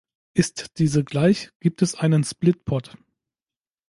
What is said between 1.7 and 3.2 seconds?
es einen "split pot".